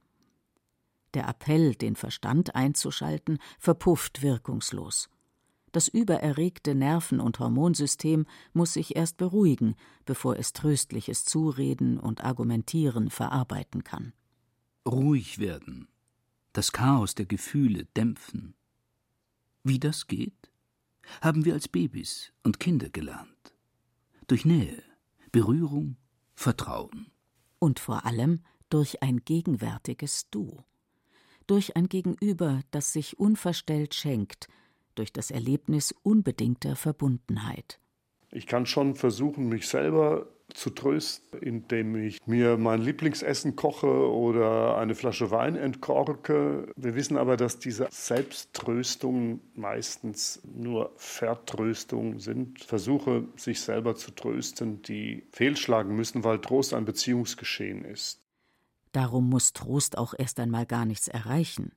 Der 1.18 1.28
Appell, 1.28 1.74
den 1.74 1.96
Verstand 1.96 2.54
einzuschalten, 2.54 3.40
verpufft 3.58 4.22
wirkungslos. 4.22 5.10
Das 5.72 5.88
übererregte 5.88 6.76
Nerven- 6.76 7.20
und 7.20 7.40
Hormonsystem 7.40 8.28
muss 8.54 8.74
sich 8.74 8.96
erst 8.96 9.18
beruhigen, 9.18 9.74
bevor 10.06 10.38
es 10.38 10.54
tröstliches 10.54 11.26
Zureden 11.26 12.00
und 12.00 12.24
Argumentieren 12.24 13.10
verarbeiten 13.10 13.84
kann. 13.84 14.14
Ruhig 14.88 15.40
werden, 15.40 15.88
das 16.54 16.72
Chaos 16.72 17.16
der 17.16 17.26
Gefühle 17.26 17.86
dämpfen. 17.98 18.54
Wie 19.64 19.80
das 19.80 20.06
geht, 20.06 20.52
haben 21.22 21.46
wir 21.46 21.56
als 21.56 21.68
Babys 21.68 22.32
und 22.44 22.60
Kinder 22.60 22.92
gelernt. 22.92 23.56
Durch 24.28 24.46
Nähe, 24.46 24.84
Berührung, 25.32 25.98
Vertrauen. 26.36 27.08
Und 27.58 27.80
vor 27.80 28.06
allem 28.06 28.42
durch 28.70 29.02
ein 29.02 29.26
gegenwärtiges 29.26 30.30
Du. 30.30 30.64
Durch 31.48 31.78
ein 31.78 31.88
Gegenüber, 31.88 32.62
das 32.72 32.92
sich 32.92 33.20
unverstellt 33.20 33.96
schenkt, 33.96 34.50
durch 34.96 35.14
das 35.14 35.32
Erlebnis 35.32 35.96
unbedingter 36.04 36.76
Verbundenheit. 36.76 37.80
Ich 38.32 38.48
kann 38.48 38.66
schon 38.66 38.96
versuchen, 38.96 39.48
mich 39.48 39.68
selber 39.68 40.28
zu 40.54 40.70
trösten, 40.70 41.40
indem 41.40 41.96
ich 41.96 42.20
mir 42.26 42.58
mein 42.58 42.82
Lieblingsessen 42.82 43.56
koche 43.56 44.12
oder 44.12 44.78
eine 44.78 44.96
Flasche 44.96 45.32
Wein 45.32 45.56
entkorke. 45.56 46.72
Wir 46.76 46.96
wissen 46.96 47.18
aber, 47.18 47.38
dass 47.38 47.60
diese 47.60 47.88
Selbsttröstungen 47.92 49.42
meistens 49.56 50.42
nur 50.44 50.92
Vertröstungen 50.98 52.20
sind. 52.20 52.64
Versuche, 52.64 53.26
sich 53.36 53.62
selber 53.62 53.96
zu 53.96 54.12
trösten, 54.12 54.82
die 54.82 55.24
fehlschlagen 55.32 55.96
müssen, 55.96 56.24
weil 56.24 56.40
Trost 56.40 56.74
ein 56.74 56.86
Beziehungsgeschehen 56.86 57.86
ist. 57.86 58.27
Darum 58.92 59.30
muss 59.30 59.54
Trost 59.54 59.98
auch 59.98 60.14
erst 60.18 60.40
einmal 60.40 60.66
gar 60.66 60.86
nichts 60.86 61.08
erreichen. 61.08 61.72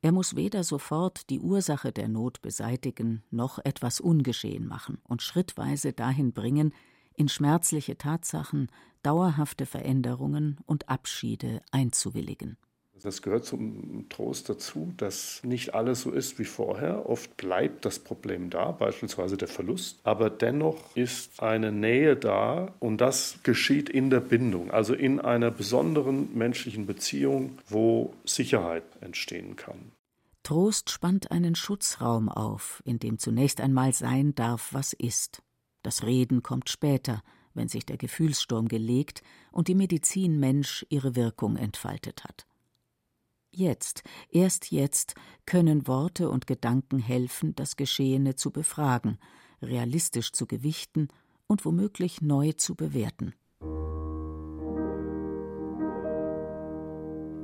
Er 0.00 0.12
muss 0.12 0.36
weder 0.36 0.62
sofort 0.62 1.28
die 1.28 1.40
Ursache 1.40 1.92
der 1.92 2.08
Not 2.08 2.40
beseitigen, 2.40 3.24
noch 3.30 3.58
etwas 3.58 4.00
ungeschehen 4.00 4.66
machen 4.66 4.98
und 5.04 5.22
schrittweise 5.22 5.92
dahin 5.92 6.32
bringen, 6.32 6.72
in 7.14 7.28
schmerzliche 7.28 7.98
Tatsachen, 7.98 8.70
dauerhafte 9.02 9.66
Veränderungen 9.66 10.58
und 10.66 10.88
Abschiede 10.88 11.62
einzuwilligen. 11.72 12.56
Das 13.02 13.22
gehört 13.22 13.44
zum 13.44 14.06
Trost 14.08 14.48
dazu, 14.48 14.92
dass 14.96 15.40
nicht 15.44 15.74
alles 15.74 16.02
so 16.02 16.10
ist 16.10 16.38
wie 16.38 16.44
vorher. 16.44 17.08
Oft 17.08 17.36
bleibt 17.36 17.84
das 17.84 17.98
Problem 17.98 18.50
da, 18.50 18.72
beispielsweise 18.72 19.36
der 19.36 19.48
Verlust. 19.48 20.00
Aber 20.04 20.30
dennoch 20.30 20.96
ist 20.96 21.42
eine 21.42 21.72
Nähe 21.72 22.16
da 22.16 22.74
und 22.80 23.00
das 23.00 23.38
geschieht 23.42 23.88
in 23.88 24.10
der 24.10 24.20
Bindung, 24.20 24.70
also 24.70 24.94
in 24.94 25.20
einer 25.20 25.50
besonderen 25.50 26.36
menschlichen 26.36 26.86
Beziehung, 26.86 27.58
wo 27.68 28.14
Sicherheit 28.24 28.84
entstehen 29.00 29.56
kann. 29.56 29.92
Trost 30.42 30.90
spannt 30.90 31.30
einen 31.30 31.54
Schutzraum 31.54 32.28
auf, 32.28 32.82
in 32.84 32.98
dem 32.98 33.18
zunächst 33.18 33.60
einmal 33.60 33.92
sein 33.92 34.34
darf, 34.34 34.72
was 34.72 34.94
ist. 34.94 35.42
Das 35.82 36.04
Reden 36.04 36.42
kommt 36.42 36.70
später, 36.70 37.22
wenn 37.54 37.68
sich 37.68 37.84
der 37.84 37.98
Gefühlssturm 37.98 38.68
gelegt 38.68 39.22
und 39.52 39.68
die 39.68 39.74
Medizin 39.74 40.38
Mensch 40.38 40.86
ihre 40.88 41.16
Wirkung 41.16 41.56
entfaltet 41.56 42.24
hat. 42.24 42.46
Jetzt, 43.58 44.04
erst 44.30 44.70
jetzt 44.70 45.16
können 45.44 45.88
Worte 45.88 46.30
und 46.30 46.46
Gedanken 46.46 47.00
helfen, 47.00 47.56
das 47.56 47.74
Geschehene 47.74 48.36
zu 48.36 48.52
befragen, 48.52 49.18
realistisch 49.60 50.30
zu 50.30 50.46
gewichten 50.46 51.08
und 51.48 51.64
womöglich 51.64 52.22
neu 52.22 52.52
zu 52.52 52.76
bewerten. 52.76 53.34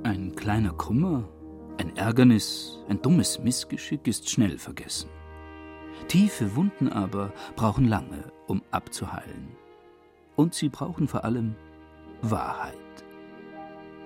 Ein 0.05 0.37
kleiner 0.37 0.72
Kummer, 0.74 1.29
ein 1.79 1.96
Ärgernis, 1.96 2.79
ein 2.88 3.03
dummes 3.03 3.40
Missgeschick 3.40 4.07
ist 4.07 4.31
schnell 4.31 4.57
vergessen. 4.57 5.11
Tiefe 6.07 6.55
Wunden 6.55 6.90
aber 6.90 7.33
brauchen 7.57 7.88
lange, 7.88 8.31
um 8.46 8.62
abzuheilen. 8.70 9.48
Und 10.37 10.55
sie 10.55 10.68
brauchen 10.68 11.09
vor 11.09 11.24
allem 11.24 11.57
Wahrheit. 12.22 12.77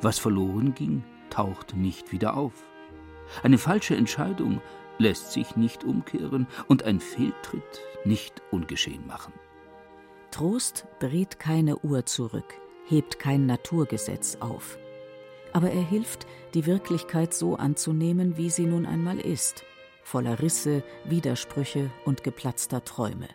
Was 0.01 0.19
verloren 0.19 0.73
ging, 0.75 1.05
taucht 1.31 1.75
nicht 1.75 2.13
wieder 2.13 2.37
auf. 2.37 2.53
Eine 3.43 3.59
falsche 3.59 3.97
Entscheidung 3.97 4.61
lässt 4.99 5.33
sich 5.33 5.57
nicht 5.57 5.85
umkehren 5.85 6.47
und 6.67 6.83
ein 6.83 7.01
Fehltritt 7.01 7.81
nicht 8.05 8.43
ungeschehen 8.51 9.07
machen. 9.07 9.33
Trost 10.31 10.87
dreht 10.99 11.39
keine 11.39 11.79
Uhr 11.79 12.07
zurück, 12.07 12.55
hebt 12.87 13.19
kein 13.19 13.47
Naturgesetz 13.47 14.39
auf. 14.41 14.79
Aber 15.53 15.71
er 15.71 15.83
hilft, 15.83 16.27
die 16.55 16.67
Wirklichkeit 16.67 17.33
so 17.33 17.57
anzunehmen, 17.57 18.37
wie 18.37 18.51
sie 18.51 18.67
nun 18.67 18.87
einmal 18.87 19.19
ist 19.19 19.65
voller 20.09 20.41
Risse, 20.41 20.83
Widersprüche 21.05 21.91
und 22.07 22.25
geplatzter 22.25 22.83
Träume. 22.83 23.29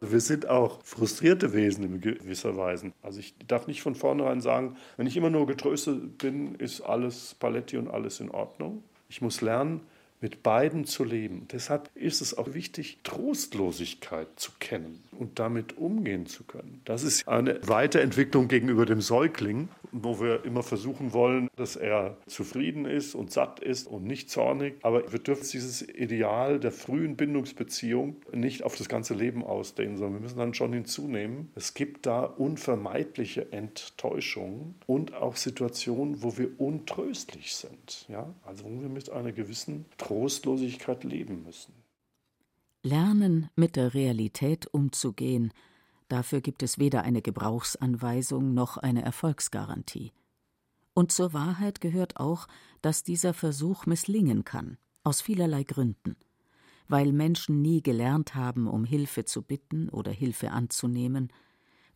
Wir 0.00 0.20
sind 0.20 0.48
auch 0.48 0.82
frustrierte 0.84 1.52
Wesen 1.52 1.84
in 1.84 2.00
gewisser 2.00 2.56
Weise. 2.56 2.92
Also 3.02 3.20
ich 3.20 3.34
darf 3.46 3.66
nicht 3.66 3.82
von 3.82 3.94
vornherein 3.94 4.40
sagen, 4.40 4.76
wenn 4.96 5.06
ich 5.06 5.16
immer 5.16 5.30
nur 5.30 5.46
getröstet 5.46 6.18
bin, 6.18 6.54
ist 6.54 6.80
alles 6.80 7.34
Paletti 7.34 7.76
und 7.76 7.88
alles 7.88 8.20
in 8.20 8.30
Ordnung. 8.30 8.84
Ich 9.08 9.20
muss 9.22 9.40
lernen, 9.40 9.80
mit 10.20 10.42
beiden 10.42 10.84
zu 10.84 11.04
leben. 11.04 11.46
Deshalb 11.52 11.90
ist 11.94 12.20
es 12.20 12.36
auch 12.36 12.54
wichtig, 12.54 12.98
Trostlosigkeit 13.02 14.28
zu 14.36 14.52
kennen 14.58 15.02
und 15.12 15.38
damit 15.38 15.78
umgehen 15.78 16.26
zu 16.26 16.44
können. 16.44 16.80
Das 16.84 17.02
ist 17.02 17.28
eine 17.28 17.60
Weiterentwicklung 17.66 18.48
gegenüber 18.48 18.86
dem 18.86 19.00
Säugling, 19.00 19.68
wo 19.92 20.20
wir 20.20 20.44
immer 20.44 20.62
versuchen 20.62 21.12
wollen, 21.12 21.48
dass 21.56 21.76
er 21.76 22.16
zufrieden 22.26 22.84
ist 22.84 23.14
und 23.14 23.32
satt 23.32 23.60
ist 23.60 23.86
und 23.86 24.04
nicht 24.04 24.30
zornig. 24.30 24.74
Aber 24.82 25.12
wir 25.12 25.18
dürfen 25.18 25.46
dieses 25.50 25.82
Ideal 25.82 26.60
der 26.60 26.72
frühen 26.72 27.16
Bindungsbeziehung 27.16 28.16
nicht 28.32 28.62
auf 28.62 28.76
das 28.76 28.88
ganze 28.88 29.14
Leben 29.14 29.44
ausdehnen, 29.44 29.96
sondern 29.96 30.14
wir 30.14 30.20
müssen 30.20 30.38
dann 30.38 30.54
schon 30.54 30.72
hinzunehmen, 30.72 31.50
es 31.54 31.74
gibt 31.74 32.06
da 32.06 32.22
unvermeidliche 32.22 33.52
Enttäuschungen 33.52 34.74
und 34.86 35.14
auch 35.14 35.36
Situationen, 35.36 36.22
wo 36.22 36.36
wir 36.36 36.60
untröstlich 36.60 37.54
sind. 37.54 38.06
Ja? 38.08 38.34
Also 38.44 38.64
wo 38.64 38.82
wir 38.82 38.88
mit 38.88 39.10
einer 39.10 39.32
gewissen 39.32 39.84
Trostlosigkeit 40.08 41.04
leben 41.04 41.42
müssen. 41.42 41.74
Lernen, 42.82 43.50
mit 43.56 43.76
der 43.76 43.92
Realität 43.92 44.66
umzugehen, 44.72 45.52
dafür 46.08 46.40
gibt 46.40 46.62
es 46.62 46.78
weder 46.78 47.02
eine 47.02 47.20
Gebrauchsanweisung 47.20 48.54
noch 48.54 48.78
eine 48.78 49.02
Erfolgsgarantie. 49.02 50.12
Und 50.94 51.12
zur 51.12 51.34
Wahrheit 51.34 51.82
gehört 51.82 52.16
auch, 52.16 52.48
dass 52.80 53.02
dieser 53.02 53.34
Versuch 53.34 53.84
misslingen 53.84 54.44
kann, 54.44 54.78
aus 55.04 55.20
vielerlei 55.20 55.62
Gründen. 55.64 56.16
Weil 56.88 57.12
Menschen 57.12 57.60
nie 57.60 57.82
gelernt 57.82 58.34
haben, 58.34 58.66
um 58.66 58.86
Hilfe 58.86 59.26
zu 59.26 59.42
bitten 59.42 59.90
oder 59.90 60.10
Hilfe 60.10 60.52
anzunehmen, 60.52 61.30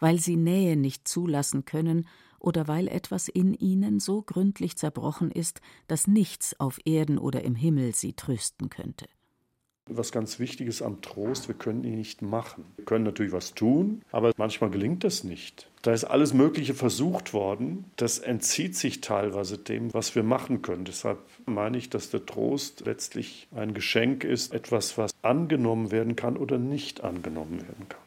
weil 0.02 0.18
sie 0.18 0.36
Nähe 0.36 0.76
nicht 0.76 1.06
zulassen 1.06 1.64
können 1.64 2.08
oder 2.40 2.66
weil 2.66 2.88
etwas 2.88 3.28
in 3.28 3.54
ihnen 3.54 4.00
so 4.00 4.20
gründlich 4.20 4.76
zerbrochen 4.76 5.30
ist, 5.30 5.60
dass 5.86 6.08
nichts 6.08 6.58
auf 6.58 6.80
Erden 6.84 7.18
oder 7.18 7.44
im 7.44 7.54
Himmel 7.54 7.94
sie 7.94 8.12
trösten 8.12 8.68
könnte. 8.68 9.06
Was 9.86 10.10
ganz 10.10 10.40
wichtig 10.40 10.66
ist 10.66 10.82
am 10.82 11.02
Trost, 11.02 11.46
wir 11.46 11.54
können 11.54 11.84
ihn 11.84 11.96
nicht 11.96 12.20
machen. 12.20 12.64
Wir 12.76 12.84
können 12.84 13.04
natürlich 13.04 13.32
was 13.32 13.54
tun, 13.54 14.02
aber 14.10 14.32
manchmal 14.36 14.70
gelingt 14.70 15.04
das 15.04 15.22
nicht. 15.22 15.70
Da 15.82 15.92
ist 15.92 16.04
alles 16.04 16.34
Mögliche 16.34 16.74
versucht 16.74 17.32
worden. 17.32 17.84
Das 17.94 18.18
entzieht 18.18 18.76
sich 18.76 19.02
teilweise 19.02 19.56
dem, 19.56 19.94
was 19.94 20.16
wir 20.16 20.24
machen 20.24 20.62
können. 20.62 20.84
Deshalb 20.84 21.18
meine 21.46 21.78
ich, 21.78 21.90
dass 21.90 22.10
der 22.10 22.26
Trost 22.26 22.84
letztlich 22.86 23.46
ein 23.54 23.72
Geschenk 23.72 24.24
ist, 24.24 24.52
etwas, 24.52 24.98
was 24.98 25.12
angenommen 25.22 25.92
werden 25.92 26.16
kann 26.16 26.36
oder 26.36 26.58
nicht 26.58 27.04
angenommen 27.04 27.60
werden 27.60 27.88
kann. 27.88 28.02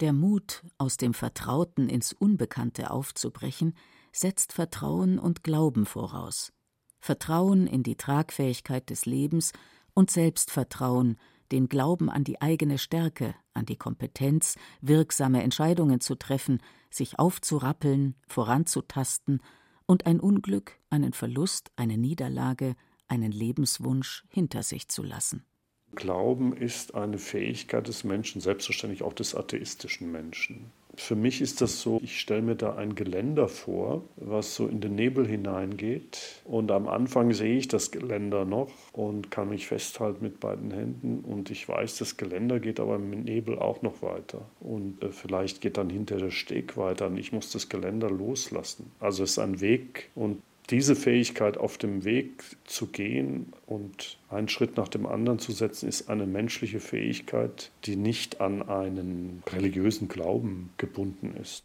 Der 0.00 0.14
Mut, 0.14 0.64
aus 0.78 0.96
dem 0.96 1.12
Vertrauten 1.12 1.90
ins 1.90 2.14
Unbekannte 2.14 2.90
aufzubrechen, 2.90 3.74
setzt 4.12 4.54
Vertrauen 4.54 5.18
und 5.18 5.44
Glauben 5.44 5.84
voraus. 5.84 6.54
Vertrauen 7.00 7.66
in 7.66 7.82
die 7.82 7.96
Tragfähigkeit 7.96 8.88
des 8.88 9.04
Lebens 9.04 9.52
und 9.92 10.10
Selbstvertrauen, 10.10 11.18
den 11.52 11.68
Glauben 11.68 12.08
an 12.08 12.24
die 12.24 12.40
eigene 12.40 12.78
Stärke, 12.78 13.34
an 13.52 13.66
die 13.66 13.76
Kompetenz, 13.76 14.56
wirksame 14.80 15.42
Entscheidungen 15.42 16.00
zu 16.00 16.14
treffen, 16.14 16.62
sich 16.88 17.18
aufzurappeln, 17.18 18.14
voranzutasten 18.26 19.42
und 19.84 20.06
ein 20.06 20.18
Unglück, 20.18 20.78
einen 20.88 21.12
Verlust, 21.12 21.72
eine 21.76 21.98
Niederlage, 21.98 22.74
einen 23.06 23.32
Lebenswunsch 23.32 24.24
hinter 24.30 24.62
sich 24.62 24.88
zu 24.88 25.02
lassen. 25.02 25.44
Glauben 25.94 26.56
ist 26.56 26.94
eine 26.94 27.18
Fähigkeit 27.18 27.88
des 27.88 28.04
Menschen, 28.04 28.40
selbstverständlich 28.40 29.02
auch 29.02 29.12
des 29.12 29.34
atheistischen 29.34 30.10
Menschen. 30.12 30.70
Für 30.96 31.16
mich 31.16 31.40
ist 31.40 31.60
das 31.60 31.80
so, 31.80 31.98
ich 32.02 32.20
stelle 32.20 32.42
mir 32.42 32.56
da 32.56 32.74
ein 32.74 32.94
Geländer 32.94 33.48
vor, 33.48 34.04
was 34.16 34.54
so 34.54 34.66
in 34.66 34.80
den 34.80 34.96
Nebel 34.96 35.26
hineingeht. 35.26 36.42
Und 36.44 36.70
am 36.70 36.88
Anfang 36.88 37.32
sehe 37.32 37.56
ich 37.56 37.68
das 37.68 37.90
Geländer 37.90 38.44
noch 38.44 38.70
und 38.92 39.30
kann 39.30 39.48
mich 39.48 39.66
festhalten 39.66 40.22
mit 40.22 40.40
beiden 40.40 40.70
Händen. 40.70 41.20
Und 41.20 41.50
ich 41.50 41.68
weiß, 41.68 41.98
das 41.98 42.16
Geländer 42.16 42.60
geht 42.60 42.80
aber 42.80 42.96
im 42.96 43.10
Nebel 43.10 43.58
auch 43.58 43.82
noch 43.82 44.02
weiter. 44.02 44.42
Und 44.60 45.02
äh, 45.02 45.10
vielleicht 45.10 45.60
geht 45.60 45.78
dann 45.78 45.90
hinter 45.90 46.18
der 46.18 46.30
Steg 46.30 46.76
weiter 46.76 47.06
und 47.06 47.16
ich 47.16 47.32
muss 47.32 47.50
das 47.50 47.68
Geländer 47.68 48.10
loslassen. 48.10 48.90
Also 49.00 49.22
es 49.22 49.32
ist 49.32 49.38
ein 49.38 49.60
Weg 49.60 50.10
und 50.14 50.42
diese 50.70 50.94
Fähigkeit 50.94 51.58
auf 51.58 51.78
dem 51.78 52.04
Weg 52.04 52.44
zu 52.64 52.86
gehen 52.86 53.52
und 53.66 54.18
einen 54.28 54.48
Schritt 54.48 54.76
nach 54.76 54.88
dem 54.88 55.06
anderen 55.06 55.38
zu 55.38 55.52
setzen, 55.52 55.88
ist 55.88 56.08
eine 56.08 56.26
menschliche 56.26 56.80
Fähigkeit, 56.80 57.70
die 57.84 57.96
nicht 57.96 58.40
an 58.40 58.62
einen 58.62 59.42
religiösen 59.52 60.08
Glauben 60.08 60.70
gebunden 60.76 61.34
ist. 61.40 61.64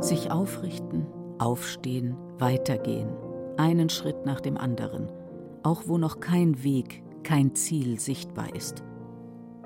Sich 0.00 0.30
aufrichten, 0.30 1.06
aufstehen, 1.38 2.16
weitergehen, 2.38 3.08
einen 3.56 3.88
Schritt 3.88 4.26
nach 4.26 4.40
dem 4.40 4.56
anderen, 4.56 5.08
auch 5.62 5.84
wo 5.86 5.98
noch 5.98 6.20
kein 6.20 6.62
Weg, 6.64 7.02
kein 7.22 7.54
Ziel 7.54 7.98
sichtbar 7.98 8.54
ist. 8.54 8.82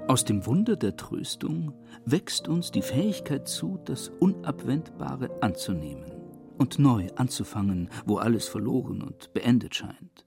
Aus 0.07 0.23
dem 0.27 0.45
Wunder 0.45 0.77
der 0.77 0.97
Tröstung 0.97 1.73
wächst 2.05 2.47
uns 2.47 2.71
die 2.71 2.83
Fähigkeit 2.83 3.49
zu, 3.49 3.81
das 3.87 4.11
Unabwendbare 4.21 5.43
anzunehmen 5.43 6.13
und 6.59 6.79
neu 6.79 7.09
anzufangen, 7.17 7.89
wo 8.05 8.19
alles 8.19 8.47
verloren 8.47 9.03
und 9.03 9.33
beendet 9.33 9.75
scheint. 9.75 10.27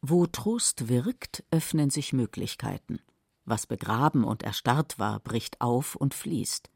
Wo 0.00 0.26
Trost 0.26 0.88
wirkt, 0.88 1.44
öffnen 1.50 1.90
sich 1.90 2.14
Möglichkeiten. 2.14 2.98
Was 3.44 3.66
begraben 3.66 4.24
und 4.24 4.42
erstarrt 4.42 4.98
war, 4.98 5.20
bricht 5.20 5.60
auf 5.60 5.96
und 5.96 6.14
fließt. 6.14 6.70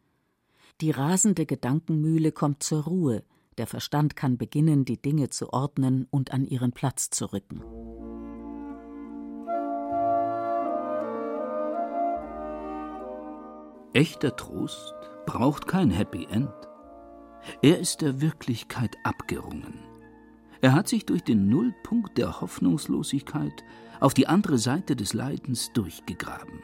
Die 0.82 0.90
rasende 0.90 1.46
Gedankenmühle 1.46 2.32
kommt 2.32 2.62
zur 2.62 2.84
Ruhe, 2.84 3.24
der 3.56 3.66
Verstand 3.66 4.16
kann 4.16 4.36
beginnen, 4.36 4.84
die 4.84 5.00
Dinge 5.00 5.30
zu 5.30 5.52
ordnen 5.52 6.06
und 6.10 6.32
an 6.32 6.44
ihren 6.44 6.72
Platz 6.72 7.08
zu 7.08 7.32
rücken. 7.32 7.62
Echter 13.94 14.36
Trost 14.36 14.94
braucht 15.24 15.66
kein 15.66 15.90
Happy 15.90 16.26
End. 16.30 16.52
Er 17.62 17.78
ist 17.78 18.02
der 18.02 18.20
Wirklichkeit 18.20 18.96
abgerungen. 19.02 19.80
Er 20.60 20.74
hat 20.74 20.88
sich 20.88 21.06
durch 21.06 21.22
den 21.22 21.48
Nullpunkt 21.48 22.18
der 22.18 22.40
Hoffnungslosigkeit 22.40 23.64
auf 24.00 24.12
die 24.12 24.26
andere 24.26 24.58
Seite 24.58 24.94
des 24.94 25.14
Leidens 25.14 25.72
durchgegraben, 25.72 26.62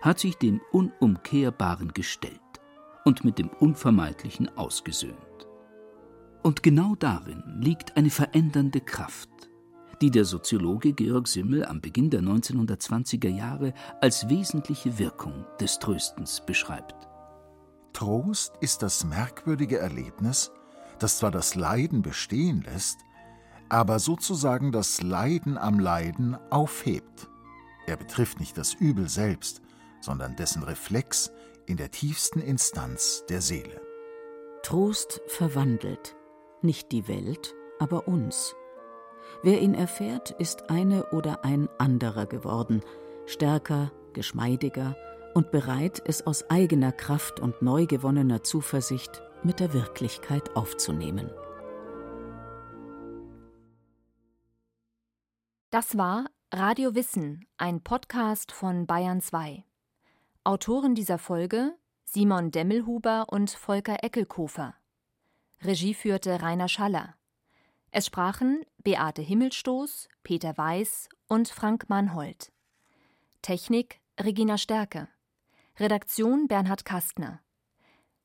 hat 0.00 0.18
sich 0.18 0.36
dem 0.36 0.60
Unumkehrbaren 0.72 1.92
gestellt 1.92 2.40
und 3.04 3.24
mit 3.24 3.38
dem 3.38 3.48
Unvermeidlichen 3.48 4.56
ausgesöhnt. 4.56 5.16
Und 6.42 6.62
genau 6.62 6.94
darin 6.94 7.42
liegt 7.60 7.98
eine 7.98 8.10
verändernde 8.10 8.80
Kraft, 8.80 9.49
die 10.00 10.10
der 10.10 10.24
Soziologe 10.24 10.92
Georg 10.92 11.28
Simmel 11.28 11.64
am 11.64 11.80
Beginn 11.80 12.10
der 12.10 12.20
1920er 12.20 13.28
Jahre 13.28 13.74
als 14.00 14.28
wesentliche 14.28 14.98
Wirkung 14.98 15.44
des 15.60 15.78
Tröstens 15.78 16.42
beschreibt. 16.44 17.08
Trost 17.92 18.54
ist 18.60 18.82
das 18.82 19.04
merkwürdige 19.04 19.78
Erlebnis, 19.78 20.52
das 20.98 21.18
zwar 21.18 21.30
das 21.30 21.54
Leiden 21.54 22.02
bestehen 22.02 22.62
lässt, 22.62 22.98
aber 23.68 23.98
sozusagen 23.98 24.72
das 24.72 25.02
Leiden 25.02 25.58
am 25.58 25.78
Leiden 25.78 26.36
aufhebt. 26.50 27.28
Er 27.86 27.96
betrifft 27.96 28.40
nicht 28.40 28.56
das 28.56 28.74
Übel 28.74 29.08
selbst, 29.08 29.60
sondern 30.00 30.34
dessen 30.36 30.62
Reflex 30.62 31.30
in 31.66 31.76
der 31.76 31.90
tiefsten 31.90 32.40
Instanz 32.40 33.24
der 33.28 33.40
Seele. 33.42 33.80
Trost 34.62 35.20
verwandelt, 35.26 36.16
nicht 36.62 36.90
die 36.92 37.06
Welt, 37.06 37.54
aber 37.78 38.08
uns. 38.08 38.54
Wer 39.42 39.62
ihn 39.62 39.74
erfährt, 39.74 40.30
ist 40.32 40.68
eine 40.68 41.06
oder 41.12 41.44
ein 41.44 41.68
anderer 41.78 42.26
geworden, 42.26 42.82
stärker, 43.24 43.90
geschmeidiger 44.12 44.96
und 45.34 45.50
bereit, 45.50 46.02
es 46.04 46.26
aus 46.26 46.50
eigener 46.50 46.92
Kraft 46.92 47.40
und 47.40 47.62
neu 47.62 47.86
gewonnener 47.86 48.42
Zuversicht 48.42 49.22
mit 49.42 49.60
der 49.60 49.72
Wirklichkeit 49.72 50.56
aufzunehmen. 50.56 51.30
Das 55.70 55.96
war 55.96 56.26
Radio 56.52 56.94
Wissen, 56.94 57.46
ein 57.56 57.80
Podcast 57.82 58.52
von 58.52 58.86
Bayern 58.86 59.20
2. 59.20 59.64
Autoren 60.44 60.94
dieser 60.94 61.16
Folge 61.16 61.74
Simon 62.04 62.50
Demmelhuber 62.50 63.26
und 63.28 63.50
Volker 63.50 64.02
Eckelkofer. 64.02 64.74
Regie 65.62 65.94
führte 65.94 66.42
Rainer 66.42 66.68
Schaller. 66.68 67.14
Es 67.92 68.06
sprachen 68.06 68.64
Beate 68.78 69.20
Himmelstoß, 69.20 70.08
Peter 70.22 70.56
Weiß 70.56 71.08
und 71.26 71.48
Frank 71.48 71.88
Mannhold. 71.88 72.52
Technik 73.42 74.00
Regina 74.18 74.58
Stärke. 74.58 75.08
Redaktion 75.78 76.46
Bernhard 76.46 76.84
Kastner. 76.84 77.40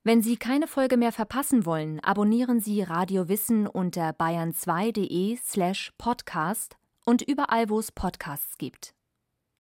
Wenn 0.03 0.21
Sie 0.21 0.37
keine 0.37 0.67
Folge 0.67 0.97
mehr 0.97 1.11
verpassen 1.11 1.65
wollen, 1.65 1.99
abonnieren 2.01 2.59
Sie 2.59 2.83
Radio 2.83 3.27
Wissen 3.27 3.65
unter 3.65 4.09
bayern2.de 4.11 5.37
slash 5.37 5.93
podcast 5.97 6.77
und 7.05 7.23
überall, 7.23 7.69
wo 7.69 7.79
es 7.79 7.91
Podcasts 7.91 8.59
gibt. 8.59 8.94